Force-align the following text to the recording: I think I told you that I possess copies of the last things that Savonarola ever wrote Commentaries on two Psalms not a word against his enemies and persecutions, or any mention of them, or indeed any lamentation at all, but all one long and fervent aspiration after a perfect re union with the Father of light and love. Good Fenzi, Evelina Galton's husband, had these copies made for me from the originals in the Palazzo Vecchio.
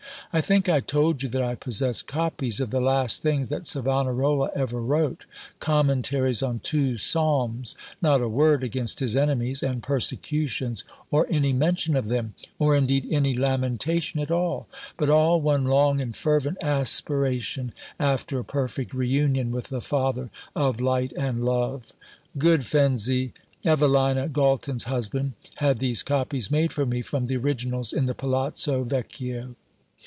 I 0.33 0.39
think 0.39 0.69
I 0.69 0.79
told 0.79 1.21
you 1.23 1.27
that 1.27 1.41
I 1.41 1.55
possess 1.55 2.01
copies 2.01 2.61
of 2.61 2.69
the 2.69 2.79
last 2.79 3.21
things 3.21 3.49
that 3.49 3.67
Savonarola 3.67 4.49
ever 4.55 4.79
wrote 4.81 5.25
Commentaries 5.59 6.41
on 6.41 6.59
two 6.59 6.95
Psalms 6.95 7.75
not 8.01 8.21
a 8.21 8.29
word 8.29 8.63
against 8.63 9.01
his 9.01 9.17
enemies 9.17 9.61
and 9.61 9.83
persecutions, 9.83 10.85
or 11.11 11.27
any 11.29 11.51
mention 11.51 11.97
of 11.97 12.07
them, 12.07 12.33
or 12.59 12.77
indeed 12.77 13.09
any 13.11 13.33
lamentation 13.33 14.21
at 14.21 14.31
all, 14.31 14.69
but 14.95 15.09
all 15.09 15.41
one 15.41 15.65
long 15.65 15.99
and 15.99 16.15
fervent 16.15 16.57
aspiration 16.63 17.73
after 17.99 18.39
a 18.39 18.45
perfect 18.45 18.93
re 18.93 19.09
union 19.09 19.51
with 19.51 19.67
the 19.67 19.81
Father 19.81 20.29
of 20.55 20.79
light 20.79 21.11
and 21.17 21.43
love. 21.43 21.91
Good 22.37 22.61
Fenzi, 22.61 23.33
Evelina 23.65 24.29
Galton's 24.29 24.85
husband, 24.85 25.33
had 25.55 25.79
these 25.79 26.03
copies 26.03 26.49
made 26.49 26.71
for 26.71 26.85
me 26.85 27.01
from 27.01 27.27
the 27.27 27.35
originals 27.35 27.91
in 27.91 28.05
the 28.05 28.15
Palazzo 28.15 28.85
Vecchio. 28.85 29.55